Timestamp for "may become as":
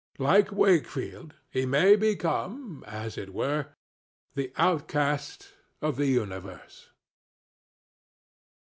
1.67-3.19